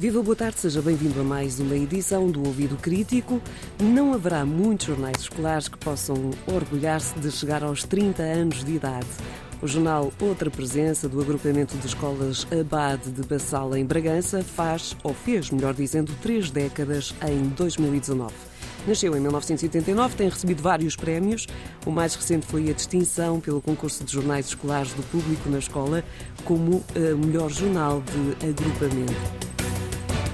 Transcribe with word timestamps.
Viva, 0.00 0.22
boa 0.22 0.34
tarde, 0.34 0.58
seja 0.58 0.80
bem-vindo 0.80 1.20
a 1.20 1.22
mais 1.22 1.60
uma 1.60 1.76
edição 1.76 2.30
do 2.30 2.42
Ouvido 2.46 2.74
Crítico. 2.78 3.38
Não 3.78 4.14
haverá 4.14 4.46
muitos 4.46 4.86
jornais 4.86 5.18
escolares 5.18 5.68
que 5.68 5.76
possam 5.76 6.30
orgulhar-se 6.46 7.18
de 7.18 7.30
chegar 7.30 7.62
aos 7.62 7.84
30 7.84 8.22
anos 8.22 8.64
de 8.64 8.76
idade. 8.76 9.06
O 9.60 9.68
jornal 9.68 10.10
Outra 10.18 10.50
Presença, 10.50 11.06
do 11.06 11.20
agrupamento 11.20 11.76
de 11.76 11.86
escolas 11.86 12.46
Abade 12.50 13.10
de 13.10 13.20
Bassal 13.22 13.76
em 13.76 13.84
Bragança, 13.84 14.42
faz, 14.42 14.96
ou 15.02 15.12
fez, 15.12 15.50
melhor 15.50 15.74
dizendo, 15.74 16.14
três 16.22 16.50
décadas 16.50 17.14
em 17.28 17.50
2019. 17.50 18.32
Nasceu 18.86 19.14
em 19.14 19.20
1989, 19.20 20.16
tem 20.16 20.30
recebido 20.30 20.62
vários 20.62 20.96
prémios. 20.96 21.46
O 21.84 21.90
mais 21.90 22.14
recente 22.14 22.46
foi 22.46 22.70
a 22.70 22.72
distinção 22.72 23.38
pelo 23.38 23.60
concurso 23.60 24.02
de 24.02 24.10
jornais 24.10 24.46
escolares 24.46 24.94
do 24.94 25.02
público 25.02 25.50
na 25.50 25.58
escola 25.58 26.02
como 26.46 26.82
o 26.96 27.26
melhor 27.26 27.50
jornal 27.50 28.00
de 28.00 28.46
agrupamento. 28.48 29.49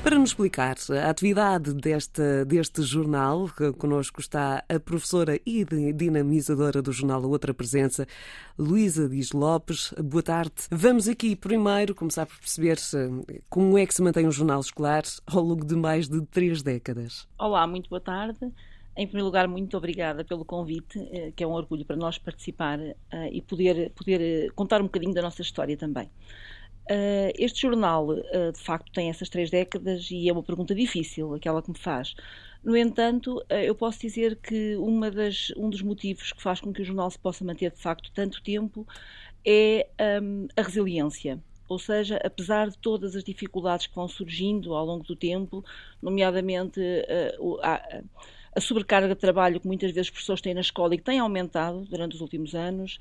Para 0.06 0.20
nos 0.20 0.30
explicar 0.30 0.76
a 1.04 1.10
atividade 1.10 1.74
deste, 1.74 2.44
deste 2.44 2.80
jornal, 2.82 3.50
connosco 3.76 4.20
está 4.20 4.62
a 4.68 4.78
professora 4.78 5.40
e 5.44 5.64
dinamizadora 5.92 6.80
do 6.80 6.92
jornal 6.92 7.24
Outra 7.24 7.52
Presença, 7.52 8.06
Luísa 8.56 9.08
Dias 9.08 9.32
Lopes. 9.32 9.92
Boa 10.00 10.22
tarde. 10.22 10.54
Vamos 10.70 11.08
aqui 11.08 11.34
primeiro 11.34 11.92
começar 11.92 12.24
por 12.24 12.38
perceber 12.38 12.78
como 13.50 13.76
é 13.76 13.84
que 13.84 13.92
se 13.92 14.00
mantém 14.00 14.28
o 14.28 14.30
jornal 14.30 14.60
escolar 14.60 15.02
ao 15.26 15.42
longo 15.42 15.64
de 15.64 15.74
mais 15.74 16.08
de 16.08 16.20
três 16.26 16.62
décadas. 16.62 17.26
Olá, 17.36 17.66
muito 17.66 17.90
boa 17.90 18.00
tarde. 18.00 18.38
Em 18.96 19.08
primeiro 19.08 19.26
lugar, 19.26 19.48
muito 19.48 19.76
obrigada 19.76 20.24
pelo 20.24 20.44
convite, 20.44 21.00
eh, 21.10 21.32
que 21.34 21.42
é 21.42 21.46
um 21.48 21.52
orgulho 21.52 21.84
para 21.84 21.96
nós 21.96 22.16
participar 22.16 22.78
eh, 22.78 22.96
e 23.32 23.42
poder, 23.42 23.90
poder 23.90 24.20
eh, 24.20 24.48
contar 24.54 24.80
um 24.80 24.84
bocadinho 24.84 25.12
da 25.12 25.20
nossa 25.20 25.42
história 25.42 25.76
também. 25.76 26.08
Uh, 26.88 27.34
este 27.36 27.62
jornal, 27.62 28.08
uh, 28.08 28.52
de 28.52 28.60
facto, 28.60 28.92
tem 28.92 29.10
essas 29.10 29.28
três 29.28 29.50
décadas 29.50 30.08
e 30.10 30.28
é 30.28 30.32
uma 30.32 30.42
pergunta 30.42 30.72
difícil, 30.72 31.34
aquela 31.34 31.60
que 31.60 31.70
me 31.70 31.78
faz. 31.78 32.14
No 32.62 32.76
entanto, 32.76 33.38
uh, 33.38 33.54
eu 33.54 33.74
posso 33.74 34.00
dizer 34.00 34.36
que 34.36 34.76
das, 35.10 35.52
um 35.56 35.68
dos 35.68 35.82
motivos 35.82 36.32
que 36.32 36.40
faz 36.40 36.60
com 36.60 36.72
que 36.72 36.82
o 36.82 36.84
jornal 36.84 37.10
se 37.10 37.18
possa 37.18 37.44
manter, 37.44 37.72
de 37.72 37.80
facto, 37.80 38.12
tanto 38.14 38.40
tempo 38.40 38.86
é 39.44 39.88
um, 40.22 40.46
a 40.56 40.62
resiliência. 40.62 41.40
Ou 41.68 41.78
seja, 41.78 42.20
apesar 42.24 42.70
de 42.70 42.78
todas 42.78 43.16
as 43.16 43.24
dificuldades 43.24 43.88
que 43.88 43.94
vão 43.96 44.06
surgindo 44.06 44.72
ao 44.72 44.86
longo 44.86 45.02
do 45.02 45.16
tempo, 45.16 45.64
nomeadamente 46.00 46.80
a, 47.62 47.74
a 47.74 48.02
sobrecarga 48.60 49.08
de 49.08 49.14
trabalho 49.14 49.60
que 49.60 49.66
muitas 49.66 49.90
vezes 49.90 50.08
os 50.08 50.10
professores 50.10 50.40
têm 50.40 50.54
na 50.54 50.60
escola 50.60 50.94
e 50.94 50.98
que 50.98 51.04
tem 51.04 51.18
aumentado 51.18 51.84
durante 51.84 52.14
os 52.14 52.20
últimos 52.20 52.54
anos, 52.54 52.98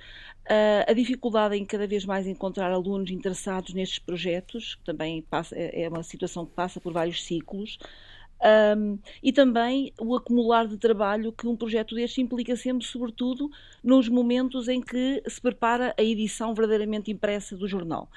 a 0.87 0.93
dificuldade 0.93 1.55
em 1.55 1.65
cada 1.65 1.87
vez 1.87 2.05
mais 2.05 2.27
encontrar 2.27 2.71
alunos 2.71 3.09
interessados 3.09 3.73
nestes 3.73 3.99
projetos, 3.99 4.75
que 4.75 4.83
também 4.83 5.21
passa, 5.21 5.55
é, 5.55 5.83
é 5.83 5.89
uma 5.89 6.03
situação 6.03 6.45
que 6.45 6.53
passa 6.53 6.79
por 6.79 6.93
vários 6.93 7.23
ciclos, 7.23 7.79
um, 8.77 8.99
e 9.23 9.31
também 9.31 9.93
o 9.99 10.15
acumular 10.15 10.67
de 10.67 10.77
trabalho 10.77 11.31
que 11.31 11.47
um 11.47 11.55
projeto 11.55 11.95
deste 11.95 12.21
implica 12.21 12.55
sempre, 12.55 12.85
sobretudo 12.85 13.49
nos 13.83 14.09
momentos 14.09 14.67
em 14.67 14.81
que 14.81 15.23
se 15.27 15.41
prepara 15.41 15.95
a 15.97 16.03
edição 16.03 16.53
verdadeiramente 16.53 17.09
impressa 17.09 17.55
do 17.55 17.67
jornal. 17.67 18.09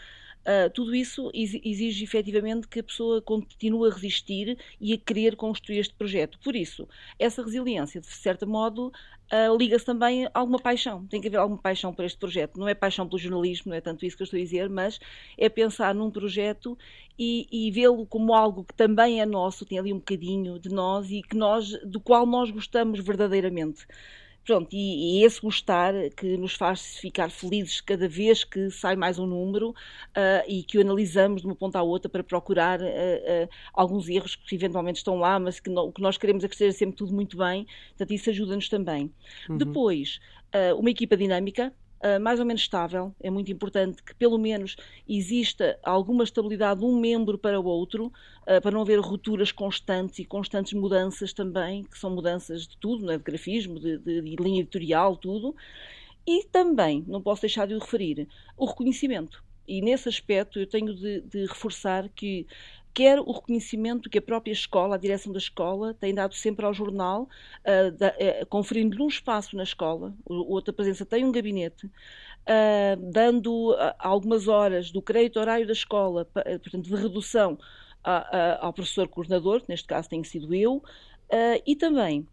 Uh, 0.49 0.71
tudo 0.71 0.95
isso 0.95 1.31
exige 1.35 2.03
efetivamente 2.03 2.67
que 2.69 2.81
a 2.81 2.83
pessoa 2.83 3.21
continue 3.21 3.91
a 3.91 3.93
resistir 3.93 4.57
e 4.81 4.95
a 4.95 4.97
querer 4.97 5.37
construir 5.37 5.77
este 5.77 5.93
projeto. 5.93 6.39
Por 6.43 6.57
isso, 6.57 6.89
essa 7.19 7.43
resiliência, 7.43 8.01
de 8.01 8.07
certo 8.07 8.47
modo, 8.47 8.87
uh, 9.31 9.55
liga-se 9.59 9.85
também 9.85 10.25
a 10.25 10.31
alguma 10.33 10.59
paixão. 10.59 11.07
Tem 11.07 11.21
que 11.21 11.29
haver 11.29 11.37
alguma 11.37 11.61
paixão 11.61 11.93
por 11.93 12.03
este 12.03 12.17
projeto. 12.17 12.59
Não 12.59 12.67
é 12.67 12.75
paixão 12.75 13.07
pelo 13.07 13.19
jornalismo, 13.19 13.69
não 13.69 13.77
é 13.77 13.83
tanto 13.83 14.07
isso 14.07 14.17
que 14.17 14.23
eu 14.23 14.25
estou 14.25 14.41
a 14.41 14.43
dizer, 14.43 14.71
mas 14.71 14.99
é 15.37 15.51
pensar 15.51 15.95
num 15.95 16.11
projeto 16.11 16.79
e, 17.19 17.47
e 17.53 17.71
vê-lo 17.71 18.07
como 18.07 18.33
algo 18.33 18.65
que 18.65 18.73
também 18.73 19.21
é 19.21 19.27
nosso, 19.27 19.67
tem 19.67 19.79
ali 19.79 19.93
um 19.93 19.99
bocadinho 19.99 20.59
de 20.59 20.71
nós 20.71 21.11
e 21.11 21.21
que 21.21 21.37
nós, 21.37 21.73
do 21.85 22.01
qual 22.01 22.25
nós 22.25 22.51
gostamos 22.51 23.01
verdadeiramente. 23.01 23.87
Pronto, 24.49 24.75
e, 24.75 25.21
e, 25.21 25.25
esse 25.27 25.43
gostar 25.43 25.93
que 26.17 26.39
nos 26.39 26.55
faz 26.55 26.97
ficar 26.97 27.31
felizes 27.31 27.83
cada 27.83 28.09
vez 28.09 28.45
que 28.45 28.71
sai 28.71 28.97
mais 28.97 29.19
um 29.19 29.27
número 29.27 29.72
uh, 29.72 29.75
e 30.49 30.62
que 30.62 30.78
o 30.78 30.81
analisamos 30.81 31.43
de 31.43 31.47
uma 31.47 31.55
ponta 31.55 31.78
à 31.78 31.83
outra 31.83 32.09
para 32.09 32.25
procurar 32.25 32.81
uh, 32.81 32.84
uh, 32.84 33.49
alguns 33.75 34.09
erros 34.09 34.37
que 34.37 34.55
eventualmente 34.55 35.00
estão 35.00 35.19
lá, 35.19 35.39
mas 35.39 35.61
que 35.61 35.69
o 35.69 35.93
que 35.93 36.00
nós 36.00 36.17
queremos 36.17 36.45
é 36.45 36.49
que 36.49 36.55
esteja 36.55 36.75
sempre 36.75 36.97
tudo 36.97 37.12
muito 37.12 37.37
bem. 37.37 37.67
Portanto, 37.89 38.11
isso 38.11 38.31
ajuda-nos 38.31 38.71
também. 38.71 39.12
Uhum. 39.50 39.59
Depois, 39.59 40.19
uma 40.78 40.89
equipa 40.89 41.15
dinâmica, 41.15 41.71
uh, 42.03 42.20
mais 42.20 42.41
ou 42.41 42.47
menos 42.47 42.62
estável. 42.62 43.14
É 43.20 43.31
muito 43.31 43.50
importante 43.53 44.03
que, 44.03 44.14
pelo 44.14 44.38
menos, 44.38 44.76
exista 45.09 45.78
alguma 45.82 46.25
estabilidade 46.25 46.81
de 46.81 46.86
um 46.86 46.98
membro 46.98 47.38
para 47.38 47.60
o 47.60 47.64
outro, 47.64 48.06
uh, 48.06 48.60
para 48.60 48.70
não 48.70 48.82
haver 48.82 48.98
rupturas 49.00 49.53
constantes 49.53 50.19
e 50.19 50.25
constantes 50.25 50.72
mudanças 50.72 51.32
também, 51.32 51.84
que 51.84 51.98
são 51.98 52.10
mudanças 52.10 52.66
de 52.66 52.76
tudo, 52.78 53.06
não 53.06 53.12
é? 53.12 53.19
de 53.19 53.25
grafismo, 53.25 53.78
de, 53.78 53.98
de, 53.98 54.22
de 54.22 54.36
linha 54.36 54.60
editorial, 54.60 55.16
tudo. 55.16 55.54
E 56.26 56.44
também, 56.44 57.04
não 57.06 57.22
posso 57.22 57.42
deixar 57.42 57.66
de 57.66 57.75
o 57.75 57.78
referir, 57.78 58.28
o 58.56 58.66
reconhecimento. 58.66 59.42
E 59.66 59.82
nesse 59.82 60.09
aspecto 60.09 60.59
eu 60.59 60.66
tenho 60.66 60.94
de, 60.94 61.20
de 61.20 61.47
reforçar 61.47 62.09
que 62.09 62.47
quer 62.94 63.21
o 63.21 63.31
reconhecimento 63.31 64.10
que 64.10 64.19
a 64.19 64.22
própria 64.22 64.53
escola, 64.53 64.94
a 64.94 64.99
direção 64.99 65.32
da 65.32 65.38
escola, 65.38 65.94
tem 65.94 66.15
dado 66.15 66.34
sempre 66.34 66.66
ao 66.66 66.75
jornal, 66.75 67.22
uh, 67.22 68.43
uh, 68.43 68.47
conferindo-lhe 68.47 69.03
um 69.03 69.09
espaço 69.09 69.56
na 69.56 69.62
escola. 69.62 70.15
O, 70.25 70.54
outra 70.54 70.72
presença 70.72 71.06
tem 71.06 71.25
um 71.25 71.32
gabinete, 71.32 71.87
uh, 71.87 73.12
dando 73.12 73.77
algumas 73.98 74.48
horas 74.48 74.91
do 74.91 75.00
crédito 75.00 75.38
horário 75.38 75.66
da 75.66 75.72
escola, 75.72 76.25
portanto, 76.25 76.82
de 76.82 76.94
redução 76.94 77.59
a, 78.03 78.37
a, 78.37 78.66
ao 78.66 78.72
professor 78.72 79.09
coordenador, 79.09 79.60
que 79.60 79.69
neste 79.69 79.87
caso 79.87 80.09
tem 80.09 80.22
sido 80.25 80.54
eu, 80.54 80.82
e 81.66 81.77
também 81.77 82.27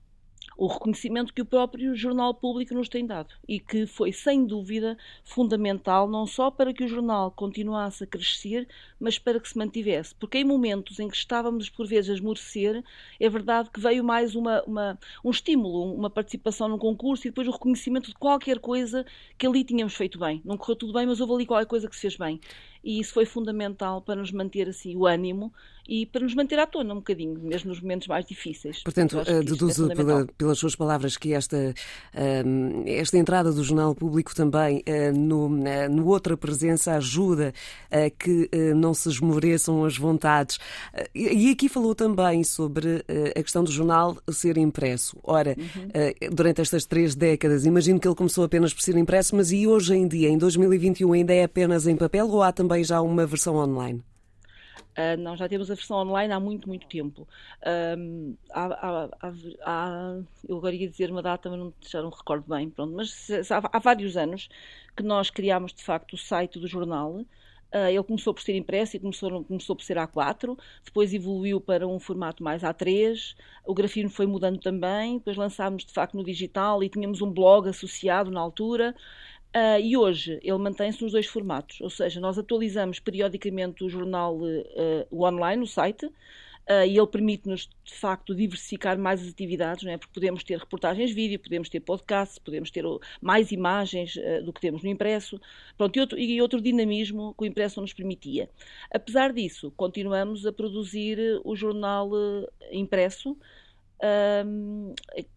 o 0.57 0.67
reconhecimento 0.67 1.33
que 1.33 1.41
o 1.41 1.45
próprio 1.45 1.95
Jornal 1.95 2.33
Público 2.33 2.73
nos 2.73 2.89
tem 2.89 3.05
dado 3.05 3.33
e 3.47 3.59
que 3.59 3.85
foi, 3.85 4.11
sem 4.11 4.45
dúvida, 4.45 4.97
fundamental 5.23 6.07
não 6.07 6.25
só 6.25 6.49
para 6.49 6.73
que 6.73 6.83
o 6.83 6.87
jornal 6.87 7.31
continuasse 7.31 8.03
a 8.03 8.07
crescer, 8.07 8.67
mas 8.99 9.19
para 9.19 9.39
que 9.39 9.49
se 9.49 9.57
mantivesse. 9.57 10.15
Porque 10.15 10.37
em 10.37 10.43
momentos 10.43 10.99
em 10.99 11.07
que 11.07 11.17
estávamos, 11.17 11.69
por 11.69 11.87
vezes, 11.87 12.11
a 12.11 12.13
esmorecer, 12.13 12.83
é 13.19 13.29
verdade 13.29 13.69
que 13.69 13.79
veio 13.79 14.03
mais 14.03 14.35
uma, 14.35 14.63
uma, 14.63 14.99
um 15.23 15.29
estímulo, 15.29 15.93
uma 15.93 16.09
participação 16.09 16.67
num 16.67 16.77
concurso 16.77 17.27
e 17.27 17.29
depois 17.29 17.47
o 17.47 17.51
reconhecimento 17.51 18.09
de 18.09 18.15
qualquer 18.15 18.59
coisa 18.59 19.05
que 19.37 19.45
ali 19.45 19.63
tínhamos 19.63 19.93
feito 19.93 20.17
bem. 20.17 20.41
Não 20.45 20.57
correu 20.57 20.75
tudo 20.75 20.93
bem, 20.93 21.05
mas 21.05 21.19
houve 21.19 21.33
ali 21.33 21.45
qualquer 21.45 21.67
coisa 21.67 21.89
que 21.89 21.95
se 21.95 22.01
fez 22.01 22.15
bem 22.15 22.39
e 22.85 22.99
isso 22.99 23.13
foi 23.13 23.25
fundamental 23.25 23.99
para 23.99 24.15
nos 24.15 24.31
manter 24.31 24.69
assim 24.69 24.95
o 24.95 25.07
ânimo 25.07 25.51
e 25.87 26.05
para 26.05 26.21
nos 26.21 26.33
manter 26.33 26.57
à 26.57 26.65
tona 26.65 26.93
um 26.93 26.97
bocadinho, 26.97 27.39
mesmo 27.39 27.69
nos 27.69 27.79
momentos 27.79 28.07
mais 28.07 28.25
difíceis. 28.25 28.81
Portanto, 28.83 29.19
uh, 29.19 29.43
deduzo 29.43 29.91
é 29.91 29.95
pela, 29.95 30.27
pelas 30.37 30.57
suas 30.57 30.75
palavras 30.75 31.15
que 31.15 31.33
esta, 31.33 31.73
uh, 32.13 32.83
esta 32.87 33.17
entrada 33.17 33.51
do 33.51 33.63
Jornal 33.63 33.93
Público 33.93 34.35
também 34.35 34.83
uh, 34.87 35.17
no, 35.17 35.49
no 35.49 36.07
Outra 36.07 36.35
Presença 36.35 36.93
ajuda 36.95 37.53
a 37.91 38.09
que 38.09 38.49
não 38.75 38.93
se 38.93 39.09
esmoreçam 39.09 39.85
as 39.85 39.97
vontades. 39.97 40.59
e 41.13 41.49
aqui 41.49 41.69
falou 41.69 41.93
também 41.93 42.43
sobre 42.43 43.03
a 43.35 43.41
questão 43.41 43.63
do 43.63 43.71
jornal 43.71 44.17
ser 44.29 44.57
impresso. 44.57 45.17
Ora, 45.23 45.55
uhum. 45.57 46.31
durante 46.33 46.61
estas 46.61 46.85
três 46.85 47.15
décadas, 47.15 47.65
imagino 47.65 47.99
que 47.99 48.07
ele 48.07 48.15
começou 48.15 48.43
apenas 48.43 48.73
por 48.73 48.81
ser 48.81 48.97
impresso, 48.97 49.35
mas 49.35 49.51
e 49.51 49.67
hoje 49.67 49.95
em 49.95 50.07
dia, 50.07 50.29
em 50.29 50.37
2021, 50.37 51.13
ainda 51.13 51.33
é 51.33 51.43
apenas 51.43 51.87
em 51.87 51.95
papel 51.95 52.27
ou 52.27 52.41
há 52.41 52.51
também 52.51 52.74
já 52.83 53.01
uma 53.01 53.25
versão 53.25 53.55
online? 53.55 54.03
Uh, 54.97 55.19
nós 55.19 55.37
já 55.37 55.49
temos 55.49 55.69
a 55.69 55.75
versão 55.75 55.97
online 55.97 56.33
há 56.33 56.39
muito, 56.39 56.69
muito 56.69 56.87
tempo. 56.87 57.27
Há, 58.51 58.63
há, 58.63 59.09
há, 59.65 60.17
eu 60.47 60.57
agora 60.57 60.73
ia 60.73 60.89
dizer 60.89 61.11
uma 61.11 61.21
data, 61.21 61.49
mas 61.49 61.59
não, 61.59 61.73
já 61.81 62.01
não 62.01 62.09
recordo 62.09 62.45
bem, 62.47 62.69
pronto, 62.69 62.95
mas 62.95 63.29
há, 63.51 63.79
vários 63.79 64.15
anos 64.15 64.47
que 64.95 65.03
nós 65.03 65.29
criámos 65.29 65.73
de 65.73 65.83
facto 65.83 66.13
o 66.13 66.17
site 66.17 66.59
do 66.59 66.67
jornal. 66.67 67.25
Uh, 67.73 67.89
ele 67.89 68.03
começou 68.03 68.33
por 68.33 68.41
ser 68.41 68.55
impresso 68.55 68.95
e 68.95 68.99
começou, 68.99 69.43
começou 69.43 69.75
por 69.75 69.83
ser 69.83 69.97
A4, 69.97 70.57
depois 70.85 71.13
evoluiu 71.13 71.59
para 71.59 71.85
um 71.85 71.99
formato 71.99 72.41
mais 72.41 72.61
A3, 72.61 73.35
o 73.65 73.73
grafismo 73.73 74.09
foi 74.09 74.25
mudando 74.25 74.59
também, 74.59 75.17
depois 75.17 75.35
lançámos 75.35 75.83
de 75.83 75.91
facto 75.91 76.15
no 76.15 76.23
digital 76.23 76.81
e 76.81 76.87
tínhamos 76.87 77.21
um 77.21 77.29
blog 77.29 77.67
associado 77.67 78.31
na 78.31 78.39
altura. 78.39 78.95
Uh, 79.55 79.79
e 79.81 79.95
hoje 79.95 80.37
ele 80.43 80.57
mantém-se 80.57 81.01
nos 81.01 81.13
dois 81.13 81.27
formatos, 81.27 81.79
ou 81.79 81.89
seja, 81.89 82.19
nós 82.19 82.37
atualizamos 82.37 82.99
periodicamente 82.99 83.85
o 83.85 83.89
jornal 83.89 84.35
uh, 84.35 85.07
o 85.09 85.25
online, 85.25 85.63
o 85.63 85.65
site, 85.65 86.07
uh, 86.07 86.85
e 86.85 86.97
ele 86.97 87.07
permite-nos, 87.07 87.69
de 87.85 87.93
facto, 87.93 88.35
diversificar 88.35 88.99
mais 88.99 89.21
as 89.21 89.29
atividades, 89.29 89.85
não 89.85 89.93
é? 89.93 89.97
porque 89.97 90.13
podemos 90.13 90.43
ter 90.43 90.59
reportagens 90.59 91.09
vídeo, 91.13 91.39
podemos 91.39 91.69
ter 91.69 91.79
podcasts, 91.79 92.37
podemos 92.37 92.69
ter 92.69 92.83
mais 93.21 93.49
imagens 93.53 94.15
do 94.43 94.51
que 94.51 94.59
temos 94.59 94.83
no 94.83 94.89
impresso, 94.89 95.39
pronto, 95.77 95.95
e 95.95 96.01
outro, 96.01 96.19
e 96.19 96.41
outro 96.41 96.59
dinamismo 96.59 97.33
que 97.37 97.45
o 97.45 97.47
impresso 97.47 97.77
não 97.77 97.83
nos 97.83 97.93
permitia. 97.93 98.49
Apesar 98.93 99.31
disso, 99.31 99.71
continuamos 99.77 100.45
a 100.45 100.51
produzir 100.51 101.17
o 101.45 101.55
jornal 101.55 102.11
impresso, 102.73 103.37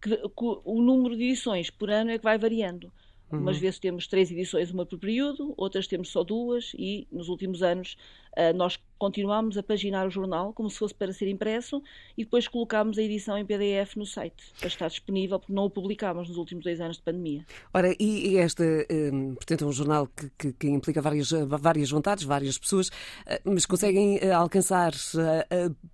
que, 0.01 0.17
que, 0.17 0.61
o 0.65 0.83
número 0.83 1.17
de 1.17 1.23
edições 1.23 1.71
por 1.71 1.89
ano 1.89 2.11
é 2.11 2.19
que 2.19 2.25
vai 2.25 2.37
variando 2.37 2.93
Uhum. 3.31 3.41
Umas 3.41 3.59
vezes 3.59 3.79
temos 3.79 4.07
três 4.07 4.31
edições, 4.31 4.71
uma 4.71 4.87
por 4.87 4.99
período, 4.99 5.53
outras 5.57 5.87
temos 5.87 6.11
só 6.11 6.25
duas, 6.25 6.73
e 6.75 7.07
nos 7.13 7.29
últimos 7.29 7.63
anos 7.63 7.97
uh, 8.37 8.57
nós 8.57 8.79
continuamos 8.99 9.57
a 9.59 9.63
paginar 9.63 10.07
o 10.07 10.11
jornal 10.11 10.53
como 10.53 10.69
se 10.71 10.79
fosse 10.79 10.95
para 10.95 11.13
ser 11.13 11.29
impresso 11.29 11.83
e 12.17 12.25
depois 12.25 12.49
colocámos 12.49 12.99
a 12.99 13.03
edição 13.03 13.39
em 13.39 13.45
PDF 13.45 13.97
no 13.97 14.07
site 14.07 14.53
para 14.59 14.67
estar 14.67 14.89
disponível, 14.89 15.39
porque 15.39 15.53
não 15.53 15.67
o 15.67 15.71
publicámos 15.71 16.29
nos 16.29 16.39
últimos 16.39 16.65
dois 16.65 16.81
anos 16.81 16.97
de 16.97 17.03
pandemia. 17.03 17.45
Ora, 17.73 17.95
e, 18.01 18.37
esta, 18.39 18.65
um, 19.13 19.35
portanto, 19.35 19.65
é 19.65 19.67
um 19.69 19.73
jornal 19.73 20.09
que, 20.09 20.31
que, 20.39 20.53
que, 20.53 20.69
implica 20.69 21.03
várias, 21.03 21.31
várias 21.31 21.91
vontades, 21.91 22.25
várias 22.25 22.59
pessoas, 22.59 22.89
uh, 22.89 23.41
mas 23.45 23.67
conseguem 23.67 24.17
uh, 24.19 24.35
alcançar 24.35 24.93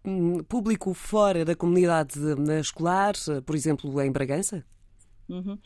um, 0.04 0.42
público 0.44 0.94
fora 0.94 1.44
da 1.44 1.56
comunidade 1.56 2.14
escolar, 2.60 3.14
por 3.44 3.56
exemplo, 3.56 4.00
em 4.00 4.10
Bragança? 4.10 4.64
Uhum. 5.28 5.58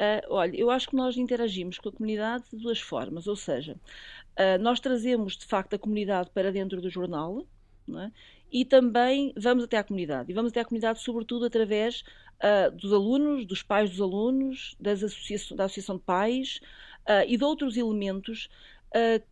Uh, 0.00 0.24
olha, 0.30 0.56
eu 0.56 0.70
acho 0.70 0.88
que 0.88 0.96
nós 0.96 1.18
interagimos 1.18 1.78
com 1.78 1.90
a 1.90 1.92
comunidade 1.92 2.44
de 2.50 2.56
duas 2.56 2.80
formas, 2.80 3.26
ou 3.26 3.36
seja, 3.36 3.74
uh, 3.74 4.58
nós 4.58 4.80
trazemos 4.80 5.36
de 5.36 5.44
facto 5.44 5.74
a 5.74 5.78
comunidade 5.78 6.30
para 6.30 6.50
dentro 6.50 6.80
do 6.80 6.88
jornal 6.88 7.46
é? 7.94 8.10
e 8.50 8.64
também 8.64 9.30
vamos 9.36 9.64
até 9.64 9.76
à 9.76 9.84
comunidade. 9.84 10.30
E 10.30 10.34
vamos 10.34 10.52
até 10.52 10.60
à 10.60 10.64
comunidade, 10.64 11.02
sobretudo, 11.02 11.44
através 11.44 12.02
uh, 12.42 12.74
dos 12.74 12.94
alunos, 12.94 13.44
dos 13.44 13.62
pais 13.62 13.90
dos 13.90 14.00
alunos, 14.00 14.74
das 14.80 15.02
associações, 15.02 15.58
da 15.58 15.64
Associação 15.64 15.96
de 15.98 16.02
Pais 16.02 16.60
e 17.26 17.36
de 17.36 17.42
outros 17.42 17.76
elementos 17.76 18.48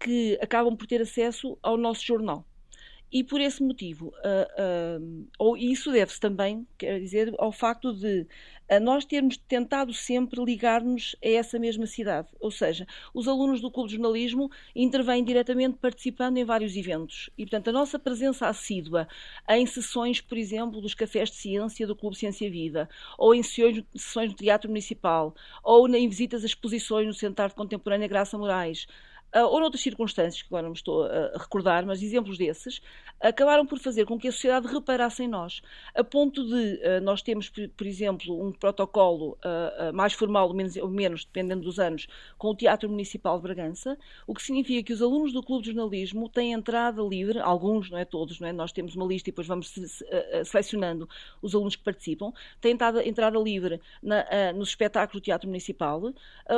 que 0.01 0.37
acabam 0.43 0.75
por 0.75 0.87
ter 0.87 1.01
acesso 1.01 1.57
ao 1.63 1.77
nosso 1.77 2.05
jornal. 2.05 2.45
E 3.11 3.25
por 3.25 3.41
esse 3.41 3.63
motivo, 3.63 4.09
uh, 4.09 5.01
uh, 5.01 5.29
ou 5.39 5.57
isso 5.57 5.91
deve-se 5.91 6.21
também, 6.21 6.67
quer 6.77 7.01
dizer, 7.01 7.35
ao 7.39 7.51
facto 7.51 7.93
de 7.93 8.27
uh, 8.71 8.81
nós 8.83 9.07
termos 9.07 9.39
tentado 9.39 9.95
sempre 9.95 10.45
ligar-nos 10.45 11.17
a 11.25 11.29
essa 11.29 11.59
mesma 11.59 11.87
cidade. 11.87 12.29
Ou 12.39 12.51
seja, 12.51 12.87
os 13.15 13.27
alunos 13.27 13.63
do 13.63 13.71
Clube 13.71 13.89
de 13.89 13.97
Jornalismo 13.97 14.51
intervêm 14.77 15.25
diretamente 15.25 15.79
participando 15.79 16.37
em 16.37 16.45
vários 16.45 16.77
eventos. 16.77 17.31
E, 17.39 17.45
portanto, 17.45 17.69
a 17.69 17.73
nossa 17.73 17.99
presença 17.99 18.47
assídua 18.47 19.09
em 19.49 19.65
sessões, 19.65 20.21
por 20.21 20.37
exemplo, 20.37 20.81
dos 20.81 20.93
cafés 20.93 21.31
de 21.31 21.37
ciência 21.37 21.87
do 21.87 21.97
Clube 21.97 22.17
Ciência 22.17 22.51
Vida, 22.51 22.91
ou 23.17 23.35
em 23.35 23.43
sessões, 23.43 23.85
sessões 23.97 24.31
no 24.31 24.37
Teatro 24.37 24.69
Municipal, 24.69 25.35
ou 25.65 25.89
em 25.89 26.09
visitas 26.09 26.43
a 26.43 26.47
exposições 26.47 27.07
no 27.07 27.15
Centro 27.15 27.37
de 27.37 27.43
Arte 27.43 27.55
Contemporânea 27.55 28.07
Graça 28.07 28.37
Moraes, 28.37 28.87
uh, 29.35 29.41
ou 29.41 29.61
noutras 29.61 29.83
circunstâncias, 29.83 30.43
que 30.43 30.49
agora 30.49 30.63
não 30.63 30.71
me 30.71 30.77
estou 30.77 31.05
a 31.05 31.39
recordar, 31.39 31.85
mas 31.87 32.03
exemplos 32.03 32.39
desses, 32.39 32.81
acabaram 33.21 33.67
por 33.67 33.79
fazer 33.79 34.07
com 34.07 34.19
que 34.19 34.29
a 34.29 34.33
sociedade 34.33 34.67
reparasse 34.69 35.23
em 35.25 35.29
nós, 35.29 35.61
a 35.95 36.05
ponto 36.05 36.45
de 36.45 36.55
uh, 36.55 37.01
nós 37.03 37.23
temos, 37.23 37.49
por, 37.49 37.87
exemplo, 37.87 38.41
um 38.41 38.53
protocolo 38.53 39.39
uh, 39.45 39.93
mais 39.93 40.13
formal, 40.13 40.49
ou 40.49 40.55
menos, 40.55 40.77
ou 40.77 40.89
menos, 40.89 41.25
dependendo 41.25 41.63
dos 41.63 41.79
anos, 41.79 42.07
com 42.37 42.49
o 42.49 42.55
Teatro 42.55 42.89
Municipal 42.89 43.37
de 43.37 43.43
Bragança, 43.43 43.99
o 44.27 44.35
que 44.35 44.43
significa 44.43 44.83
que 44.83 44.93
os 44.93 45.03
alunos 45.03 45.33
do 45.33 45.43
Clube 45.43 45.65
de 45.65 45.73
Jornalismo 45.73 46.29
têm 46.29 46.53
entrada 46.53 47.03
livre, 47.03 47.39
alguns, 47.41 47.91
não 47.91 47.99
é 47.99 48.05
todos, 48.05 48.41
não 48.41 48.49
é? 48.49 48.53
nós 48.53 48.73
temos 48.73 48.95
uma 48.95 49.07
lista 49.07 49.29
e 49.29 49.33
depois 49.33 49.47
vamos 49.47 49.73
selecionando 50.45 51.09
os 51.43 51.55
alunos 51.55 51.77
que 51.77 51.83
participam, 51.83 52.33
têm 52.61 52.77
entrada 53.05 53.39
livre 53.39 53.81
na, 54.03 54.53
nos 54.53 54.71
espetáculos 54.71 55.21
do 55.21 55.25
Teatro 55.25 55.49
Municipal. 55.49 56.13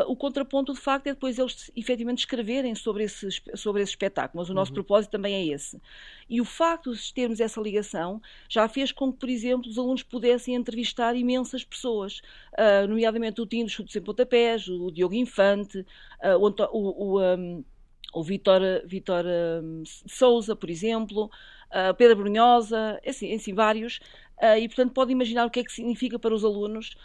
o 0.06 0.16
contraponto, 0.16 0.72
de 0.72 0.80
facto, 0.80 1.06
é 1.08 1.12
depois 1.12 1.38
eles 1.38 1.70
efetivamente 1.76 2.18
escrever 2.18 2.59
escreverem 2.60 2.74
sobre 2.74 3.04
esse, 3.04 3.28
sobre 3.54 3.82
esse 3.82 3.92
espetáculo, 3.92 4.42
mas 4.42 4.50
o 4.50 4.54
nosso 4.54 4.70
uhum. 4.70 4.76
propósito 4.76 5.10
também 5.10 5.34
é 5.34 5.54
esse. 5.54 5.80
E 6.28 6.40
o 6.40 6.44
facto 6.44 6.94
de 6.94 7.14
termos 7.14 7.40
essa 7.40 7.60
ligação 7.60 8.20
já 8.48 8.68
fez 8.68 8.92
com 8.92 9.12
que, 9.12 9.18
por 9.18 9.28
exemplo, 9.28 9.68
os 9.68 9.78
alunos 9.78 10.02
pudessem 10.02 10.54
entrevistar 10.54 11.16
imensas 11.16 11.64
pessoas, 11.64 12.20
uh, 12.52 12.86
nomeadamente 12.86 13.40
o 13.40 13.46
Tino 13.46 13.68
Chutes 13.68 13.96
em 13.96 14.02
Pontapés, 14.02 14.68
o 14.68 14.90
Diogo 14.90 15.14
Infante, 15.14 15.80
uh, 15.80 16.36
o, 16.38 16.48
o, 16.72 17.16
o, 17.16 17.22
um, 17.22 17.64
o 18.14 18.22
Vitor, 18.22 18.60
Vitor 18.84 19.24
um, 19.62 19.82
Souza, 19.84 20.54
por 20.54 20.70
exemplo, 20.70 21.30
uh, 21.70 21.94
Pedro 21.96 22.16
Brunhosa, 22.16 23.00
assim, 23.06 23.34
assim 23.34 23.54
vários, 23.54 24.00
uh, 24.42 24.58
e 24.58 24.68
portanto 24.68 24.92
pode 24.92 25.12
imaginar 25.12 25.46
o 25.46 25.50
que 25.50 25.60
é 25.60 25.64
que 25.64 25.72
significa 25.72 26.18
para 26.18 26.34
os 26.34 26.44
alunos 26.44 26.96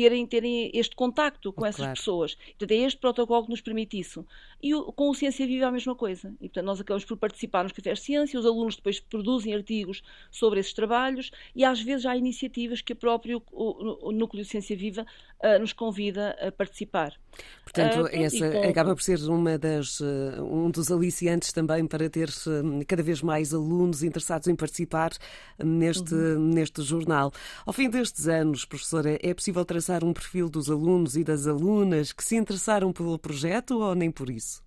terem, 0.00 0.26
terem 0.26 0.70
este 0.72 0.96
contacto 0.96 1.52
com 1.52 1.66
essas 1.66 1.80
claro. 1.80 1.94
pessoas. 1.94 2.34
Portanto, 2.34 2.70
é 2.70 2.76
este 2.76 2.98
protocolo 2.98 3.44
que 3.44 3.50
nos 3.50 3.60
permite 3.60 3.98
isso. 3.98 4.24
E 4.62 4.74
o, 4.74 4.90
com 4.92 5.10
o 5.10 5.14
Ciência 5.14 5.46
Viva 5.46 5.66
é 5.66 5.68
a 5.68 5.72
mesma 5.72 5.94
coisa. 5.94 6.34
E, 6.40 6.48
portanto, 6.48 6.64
nós 6.64 6.80
acabamos 6.80 7.04
por 7.04 7.16
participar 7.18 7.64
nos 7.64 7.72
cafés 7.72 7.98
de 7.98 8.04
ciência, 8.06 8.40
os 8.40 8.46
alunos 8.46 8.76
depois 8.76 8.98
produzem 8.98 9.54
artigos 9.54 10.02
sobre 10.30 10.60
esses 10.60 10.72
trabalhos 10.72 11.30
e 11.54 11.64
às 11.64 11.80
vezes 11.80 12.06
há 12.06 12.16
iniciativas 12.16 12.80
que 12.80 12.94
o 12.94 12.96
próprio 12.96 13.42
o, 13.52 14.08
o 14.08 14.12
Núcleo 14.12 14.42
de 14.42 14.48
Ciência 14.48 14.76
Viva 14.76 15.06
nos 15.60 15.72
convida 15.72 16.36
a 16.40 16.52
participar. 16.52 17.14
Portanto, 17.64 18.02
uh, 18.02 18.08
essa 18.12 18.50
com... 18.50 18.68
acaba 18.68 18.94
por 18.94 19.02
ser 19.02 19.18
uma 19.28 19.56
das, 19.56 20.00
uh, 20.00 20.42
um 20.42 20.70
dos 20.70 20.90
aliciantes 20.90 21.52
também 21.52 21.86
para 21.86 22.10
ter 22.10 22.28
cada 22.86 23.02
vez 23.02 23.22
mais 23.22 23.54
alunos 23.54 24.02
interessados 24.02 24.48
em 24.48 24.54
participar 24.54 25.10
neste, 25.62 26.14
uhum. 26.14 26.52
neste 26.52 26.82
jornal. 26.82 27.32
Ao 27.64 27.72
fim 27.72 27.88
destes 27.88 28.28
anos, 28.28 28.64
professora, 28.64 29.18
é 29.22 29.32
possível 29.32 29.64
traçar 29.64 30.04
um 30.04 30.12
perfil 30.12 30.48
dos 30.48 30.70
alunos 30.70 31.16
e 31.16 31.24
das 31.24 31.46
alunas 31.46 32.12
que 32.12 32.24
se 32.24 32.36
interessaram 32.36 32.92
pelo 32.92 33.18
projeto 33.18 33.78
ou 33.78 33.94
nem 33.94 34.10
por 34.10 34.28
isso? 34.28 34.62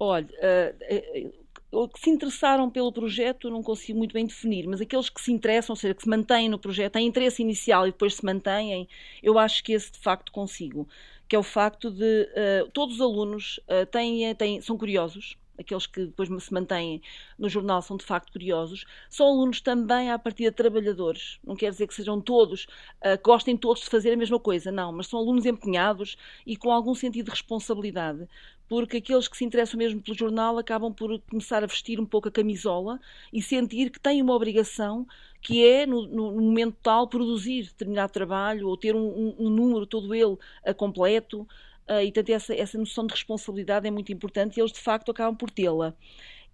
Olha, 0.00 0.28
uh, 0.28 1.47
que 1.92 2.00
se 2.00 2.10
interessaram 2.10 2.70
pelo 2.70 2.92
projeto 2.92 3.50
não 3.50 3.62
consigo 3.62 3.98
muito 3.98 4.12
bem 4.12 4.26
definir, 4.26 4.66
mas 4.66 4.80
aqueles 4.80 5.10
que 5.10 5.20
se 5.20 5.30
interessam, 5.32 5.74
ou 5.74 5.76
seja, 5.76 5.94
que 5.94 6.02
se 6.02 6.08
mantêm 6.08 6.48
no 6.48 6.58
projeto, 6.58 6.94
têm 6.94 7.06
interesse 7.06 7.42
inicial 7.42 7.86
e 7.86 7.90
depois 7.90 8.14
se 8.14 8.24
mantêm, 8.24 8.88
eu 9.22 9.38
acho 9.38 9.62
que 9.62 9.72
esse 9.72 9.92
de 9.92 9.98
facto 9.98 10.32
consigo. 10.32 10.88
Que 11.28 11.36
é 11.36 11.38
o 11.38 11.42
facto 11.42 11.90
de 11.90 12.22
uh, 12.22 12.70
todos 12.72 12.94
os 12.96 13.00
alunos 13.02 13.60
uh, 13.68 13.84
têm, 13.84 14.34
têm, 14.34 14.62
são 14.62 14.78
curiosos, 14.78 15.36
aqueles 15.58 15.86
que 15.86 16.06
depois 16.06 16.28
se 16.42 16.54
mantêm 16.54 17.02
no 17.38 17.48
jornal 17.48 17.82
são 17.82 17.96
de 17.96 18.04
facto 18.04 18.32
curiosos, 18.32 18.84
são 19.10 19.26
alunos 19.26 19.60
também 19.60 20.10
à 20.10 20.18
partida 20.18 20.52
trabalhadores. 20.52 21.38
Não 21.44 21.56
quer 21.56 21.70
dizer 21.70 21.86
que 21.86 21.94
sejam 21.94 22.20
todos, 22.20 22.64
uh, 23.04 23.20
gostem 23.22 23.56
todos 23.56 23.82
de 23.82 23.90
fazer 23.90 24.12
a 24.12 24.16
mesma 24.16 24.38
coisa, 24.38 24.70
não, 24.70 24.92
mas 24.92 25.08
são 25.08 25.18
alunos 25.18 25.44
empenhados 25.44 26.16
e 26.46 26.56
com 26.56 26.70
algum 26.70 26.94
sentido 26.94 27.26
de 27.26 27.32
responsabilidade, 27.32 28.26
porque 28.68 28.98
aqueles 28.98 29.26
que 29.26 29.36
se 29.36 29.44
interessam 29.44 29.78
mesmo 29.78 30.02
pelo 30.02 30.16
jornal 30.16 30.58
acabam 30.58 30.92
por 30.92 31.18
começar 31.22 31.64
a 31.64 31.66
vestir 31.66 31.98
um 31.98 32.06
pouco 32.06 32.28
a 32.28 32.30
camisola 32.30 33.00
e 33.32 33.40
sentir 33.42 33.90
que 33.90 33.98
têm 33.98 34.20
uma 34.20 34.34
obrigação 34.34 35.06
que 35.40 35.64
é, 35.64 35.86
no, 35.86 36.06
no 36.06 36.32
momento 36.32 36.76
tal, 36.82 37.08
produzir 37.08 37.64
determinado 37.64 38.12
trabalho 38.12 38.68
ou 38.68 38.76
ter 38.76 38.94
um, 38.94 39.06
um, 39.06 39.34
um 39.38 39.50
número 39.50 39.86
todo 39.86 40.14
ele 40.14 40.36
a 40.64 40.74
completo. 40.74 41.46
Uh, 41.88 42.02
e, 42.02 42.12
portanto, 42.12 42.30
essa, 42.30 42.54
essa 42.54 42.76
noção 42.76 43.06
de 43.06 43.14
responsabilidade 43.14 43.86
é 43.86 43.90
muito 43.90 44.12
importante 44.12 44.58
e 44.58 44.60
eles, 44.60 44.72
de 44.72 44.80
facto, 44.80 45.10
acabam 45.10 45.34
por 45.34 45.50
tê-la. 45.50 45.94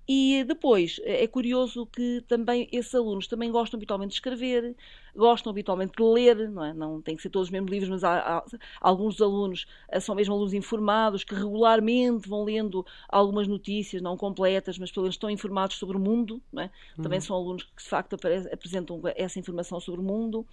E 0.07 0.45
depois, 0.45 1.01
é 1.03 1.27
curioso 1.27 1.87
que 1.87 2.23
também 2.29 2.69
esses 2.71 2.95
alunos 2.95 3.27
também 3.27 3.51
gostam 3.51 3.79
habitualmente 3.79 4.11
de 4.11 4.15
escrever, 4.17 4.77
gostam 5.17 5.51
habitualmente 5.51 5.93
de 5.97 6.03
ler, 6.03 6.51
não, 6.51 6.65
é? 6.65 6.75
não 6.75 7.01
tem 7.01 7.17
que 7.17 7.23
ser 7.23 7.31
todos 7.31 7.49
os 7.49 7.53
mesmos 7.53 7.71
livros, 7.71 7.89
mas 7.89 8.05
há, 8.05 8.39
há, 8.39 8.45
alguns 8.81 9.21
alunos 9.23 9.65
eh, 9.89 10.01
são 10.01 10.15
mesmo 10.15 10.35
alunos 10.35 10.53
informados 10.53 11.25
que 11.25 11.35
regularmente 11.35 12.29
vão 12.29 12.45
lendo 12.45 12.85
algumas 13.09 13.49
notícias, 13.49 14.03
não 14.03 14.15
completas, 14.17 14.77
mas 14.79 14.93
pelo 14.93 15.05
menos 15.05 15.15
estão 15.15 15.31
informados 15.31 15.77
sobre 15.77 15.97
o 15.97 16.01
mundo. 16.01 16.43
É? 16.59 16.69
Também 16.97 17.19
uhum. 17.19 17.25
são 17.25 17.37
alunos 17.37 17.63
que 17.63 17.83
de 17.83 17.89
facto 17.89 18.17
apresentam 18.53 19.01
essa 19.17 19.39
informação 19.39 19.81
sobre 19.81 20.01
o 20.01 20.05
mundo 20.05 20.47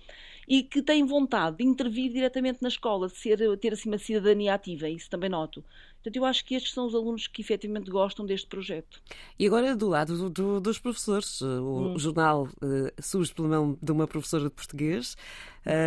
e 0.48 0.64
que 0.64 0.82
têm 0.82 1.06
vontade 1.06 1.58
de 1.58 1.64
intervir 1.64 2.12
diretamente 2.12 2.62
na 2.62 2.68
escola, 2.68 3.08
de 3.08 3.18
ser, 3.18 3.58
ter 3.58 3.74
assim 3.74 3.90
uma 3.90 3.98
cidadania 3.98 4.54
ativa, 4.54 4.88
isso 4.88 5.10
também 5.10 5.30
noto. 5.30 5.64
Portanto, 6.02 6.16
eu 6.16 6.26
acho 6.26 6.44
que 6.44 6.56
estes 6.56 6.74
são 6.74 6.88
os 6.88 6.96
alunos 6.96 7.28
que 7.28 7.42
efetivamente 7.42 7.92
gostam 7.92 8.26
deste 8.26 8.48
projeto. 8.48 9.02
E 9.38 9.46
agora, 9.46 9.76
do 9.76 9.88
lado 9.88 10.18
do, 10.18 10.30
do, 10.30 10.60
dos 10.60 10.80
professores, 10.80 11.42
o 11.42 11.94
hum. 11.94 12.00
jornal 12.00 12.46
uh, 12.46 13.02
surge 13.02 13.32
pela 13.34 13.48
mão 13.48 13.78
de 13.80 13.92
uma 13.92 14.08
professora 14.08 14.46
de 14.46 14.50
português. 14.50 15.16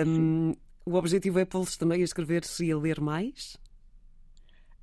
Um, 0.07 0.53
o 0.87 0.95
objetivo 0.95 1.41
é 1.41 1.45
pô-los 1.45 1.77
também 1.77 2.01
a 2.01 2.05
escrever-se 2.05 2.65
e 2.65 2.71
a 2.71 2.79
ler 2.79 3.01
mais? 3.01 3.57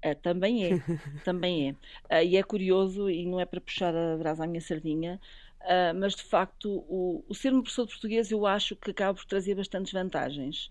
Uh, 0.03 0.15
também 0.21 0.65
é, 0.65 0.79
também 1.23 1.69
é. 1.69 2.21
Uh, 2.21 2.25
e 2.25 2.35
é 2.35 2.43
curioso, 2.43 3.09
e 3.09 3.25
não 3.25 3.39
é 3.39 3.45
para 3.45 3.61
puxar 3.61 3.95
a 3.95 4.17
brasa 4.17 4.43
à 4.43 4.47
minha 4.47 4.59
sardinha, 4.59 5.17
uh, 5.61 5.97
mas 5.97 6.13
de 6.15 6.23
facto 6.23 6.83
o, 6.89 7.23
o, 7.29 7.33
ser 7.33 7.53
um 7.53 7.61
professor 7.61 7.85
de 7.85 7.91
português 7.91 8.31
eu 8.31 8.45
acho 8.45 8.75
que 8.75 8.91
acaba 8.91 9.13
por 9.13 9.25
trazer 9.25 9.55
bastantes 9.55 9.93
vantagens. 9.93 10.69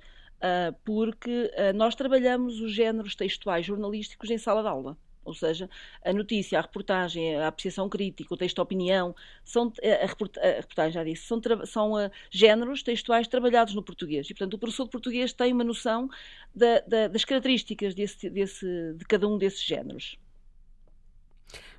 Porque 0.85 1.51
nós 1.75 1.95
trabalhamos 1.95 2.61
os 2.61 2.73
géneros 2.73 3.15
textuais 3.15 3.67
jornalísticos 3.67 4.31
em 4.31 4.39
sala 4.39 4.63
de 4.63 4.69
aula. 4.69 4.97
Ou 5.25 5.35
seja, 5.35 5.69
a 6.05 6.13
notícia, 6.13 6.59
a 6.59 6.63
reportagem, 6.63 7.37
a 7.37 7.49
apreciação 7.49 7.89
crítica, 7.89 8.33
o 8.33 8.37
texto-opinião, 8.37 9.15
são, 9.45 9.73
a, 9.83 10.07
reportagem 10.07 10.93
já 10.93 11.05
disse, 11.05 11.25
são, 11.25 11.41
são 11.67 11.93
uh, 11.93 12.11
géneros 12.31 12.83
textuais 12.83 13.29
trabalhados 13.29 13.75
no 13.75 13.83
português. 13.83 14.29
E, 14.31 14.35
portanto, 14.35 14.55
o 14.55 14.59
professor 14.59 14.85
de 14.85 14.91
português 14.91 15.33
tem 15.33 15.53
uma 15.53 15.65
noção 15.65 16.09
da, 16.55 16.81
da, 16.81 17.09
das 17.09 17.25
características 17.25 17.95
desse, 17.95 18.31
desse, 18.31 18.95
de 18.95 19.05
cada 19.05 19.29
um 19.29 19.37
desses 19.37 19.63
géneros. 19.63 20.19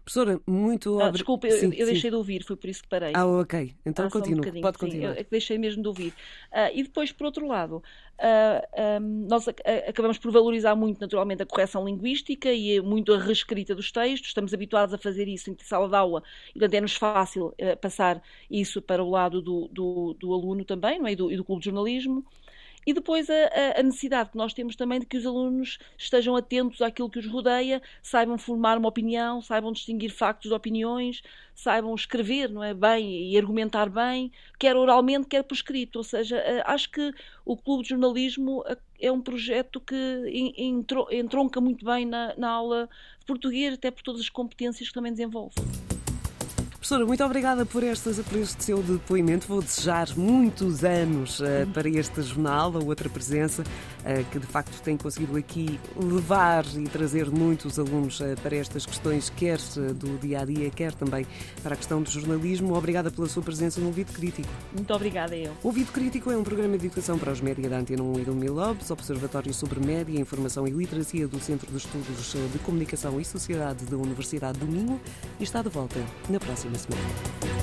Professora, 0.04 0.42
muito 0.48 0.90
ah, 0.90 0.94
obrigada. 0.94 1.14
Desculpa, 1.14 1.48
eu, 1.48 1.74
eu 1.74 1.86
deixei 1.86 2.10
de 2.10 2.16
ouvir, 2.16 2.44
foi 2.44 2.56
por 2.56 2.70
isso 2.70 2.82
que 2.82 2.90
parei. 2.90 3.14
Ah, 3.16 3.26
ok. 3.26 3.76
Então 3.86 4.08
ah, 4.08 4.10
continua, 4.10 4.46
um 4.48 4.62
pode 4.62 4.78
continuar. 4.78 5.14
Sim, 5.14 5.20
eu 5.20 5.26
deixei 5.30 5.58
mesmo 5.60 5.82
de 5.82 5.88
ouvir. 5.88 6.10
Uh, 6.52 6.72
e 6.74 6.84
depois, 6.84 7.12
por 7.12 7.26
outro 7.26 7.48
lado, 7.48 7.78
uh, 7.78 9.02
um, 9.02 9.28
nós 9.28 9.48
ac 9.48 9.62
acabamos 9.88 10.18
por 10.18 10.32
valorizar 10.32 10.76
muito, 10.76 11.00
naturalmente, 11.00 11.44
a 11.44 11.46
correção 11.46 11.86
linguística 11.86 12.52
e 12.52 12.82
muito 12.82 13.14
a 13.14 13.20
reescrita 13.20 13.76
dos 13.76 13.92
textos. 13.92 14.30
Estamos 14.30 14.54
habituados 14.54 14.94
a 14.94 14.98
fazer 14.98 15.28
isso 15.28 15.52
em 15.52 15.58
sala 15.62 15.88
de 15.88 15.96
aula 15.96 16.24
e, 16.50 16.54
portanto, 16.54 16.74
é-nos 16.74 16.96
fácil 16.96 17.48
uh, 17.48 17.78
passar 17.80 18.22
isso 18.50 18.82
para 18.82 19.04
o 19.04 19.10
lado 19.10 19.40
do, 19.40 19.70
do, 19.72 20.16
do 20.20 20.34
aluno 20.34 20.66
também, 20.66 21.00
não 21.00 21.08
é? 21.08 21.12
e, 21.12 21.16
do, 21.16 21.32
e 21.32 21.38
do 21.38 21.44
clube 21.44 21.62
de 21.62 21.66
jornalismo. 21.66 22.26
E 22.86 22.94
depois 22.94 23.30
a, 23.30 23.80
a, 23.80 23.84
necessidade 23.84 24.32
que 24.32 24.38
nós 24.38 24.54
temos 24.54 24.76
também 24.76 25.00
de 25.00 25.06
que 25.06 25.18
os 25.18 25.26
alunos 25.26 25.78
estejam 25.98 26.36
atentos 26.36 26.82
àquilo 26.82 27.10
que 27.10 27.20
os 27.20 27.28
rodeia, 27.28 27.82
saibam 28.02 28.38
formar 28.38 28.78
uma 28.78 28.90
opinião, 28.90 29.42
saibam 29.42 29.72
distinguir 29.72 30.12
factos 30.12 30.50
de 30.50 30.56
opiniões, 30.56 31.22
saibam 31.54 31.94
escrever 31.94 32.50
não 32.50 32.64
é, 32.64 32.74
bem 32.74 33.32
e 33.32 33.38
argumentar 33.38 33.90
bem, 33.90 34.32
quer 34.58 34.76
oralmente, 34.76 35.28
quer 35.28 35.44
por 35.44 35.54
escrito. 35.54 35.98
Ou 35.98 36.04
seja, 36.04 36.44
acho 36.66 36.90
que 36.90 37.14
o 37.46 37.56
Clube 37.56 37.84
de 37.84 37.90
Jornalismo 37.90 38.64
é 39.00 39.12
um 39.12 39.22
projeto 39.22 39.80
que 39.80 40.56
entronca 41.12 41.62
muito 41.62 41.86
bem 41.86 42.06
na, 42.06 42.34
na 42.36 42.50
aula 42.50 42.90
de 43.20 43.26
português, 43.26 43.76
até 43.76 43.92
por 43.92 44.02
todas 44.02 44.22
as 44.22 44.30
competências 44.30 44.88
que 44.88 44.94
também 44.94 45.12
desenvolve. 45.12 45.56
Professora, 46.92 47.08
muito 47.08 47.24
obrigada 47.24 47.66
por, 47.66 47.86
estas, 47.86 48.20
por 48.20 48.38
este 48.38 48.66
seu 48.66 48.84
depoimento. 48.84 49.48
Vou 49.48 49.62
desejar 49.62 50.10
muitos 50.18 50.84
anos 50.84 51.40
uh, 51.40 51.66
para 51.74 51.88
este 51.88 52.22
jornal, 52.22 52.76
a 52.76 52.84
outra 52.84 53.08
presença, 53.08 53.62
uh, 53.62 54.26
que 54.30 54.38
de 54.38 54.46
facto 54.46 54.78
tem 54.82 54.98
conseguido 54.98 55.38
aqui 55.38 55.80
levar 55.96 56.66
e 56.76 56.84
trazer 56.90 57.32
muitos 57.32 57.80
alunos 57.80 58.20
uh, 58.20 58.36
para 58.44 58.58
estas 58.58 58.86
questões, 58.86 59.30
quer 59.30 59.58
do 59.96 60.18
dia 60.20 60.42
a 60.42 60.44
dia, 60.44 60.70
quer 60.70 60.94
também 60.94 61.26
para 61.64 61.76
a 61.76 61.78
questão 61.78 62.02
do 62.02 62.10
jornalismo. 62.10 62.76
Obrigada 62.76 63.10
pela 63.10 63.30
sua 63.30 63.42
presença 63.42 63.80
no 63.80 63.88
Ouvido 63.88 64.12
Crítico. 64.12 64.50
Muito 64.76 64.94
obrigada, 64.94 65.34
eu. 65.34 65.54
O 65.64 65.68
Ouvido 65.68 65.94
Crítico 65.94 66.30
é 66.30 66.36
um 66.36 66.44
programa 66.44 66.78
de 66.78 66.88
educação 66.88 67.18
para 67.18 67.32
os 67.32 67.40
média 67.40 67.70
da 67.70 67.78
Antena 67.78 68.04
1 68.04 68.20
e 68.20 68.26
do 68.26 68.34
Milobs, 68.34 68.92
Observatório 68.92 69.54
sobre 69.54 69.80
Média, 69.80 70.20
Informação 70.20 70.68
e 70.68 70.72
Literacia 70.72 71.26
do 71.26 71.40
Centro 71.40 71.72
de 71.72 71.78
Estudos 71.78 72.36
de 72.52 72.60
Comunicação 72.60 73.18
e 73.18 73.24
Sociedade 73.24 73.86
da 73.86 73.96
Universidade 73.96 74.60
do 74.60 74.68
Minho, 74.68 75.00
e 75.40 75.44
está 75.46 75.62
de 75.62 75.70
volta 75.70 75.98
na 76.30 76.38
próxima 76.38 76.81
próxima 76.82 76.96
semana. 77.40 77.61